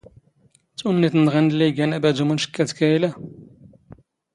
ⵜⵓⵏⵏⵉⵜ 0.77 1.13
ⵏⵏ 1.17 1.25
ⵖⵉⵏⵏ 1.29 1.29
ⵍⵍⵉ 1.53 1.67
ⵉⴳⴰⵏ 1.75 1.91
ⴰⴱⴰⴷⵓ 1.97 2.25
ⵎⵛⴽⴽ 2.31 2.55
ⴰⴷ 2.63 2.69
ⴽⴰ 2.77 2.89
ⵉⵍⴰ. 2.97 3.09